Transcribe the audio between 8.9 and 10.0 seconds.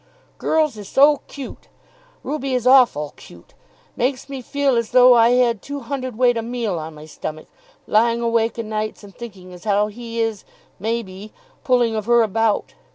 and thinking as how